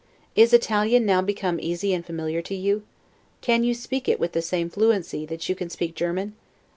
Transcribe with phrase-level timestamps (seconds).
[0.35, 2.81] Is Italian now become easy and familiar to you?
[3.41, 6.33] Can you speak it with the same fluency that you can speak German?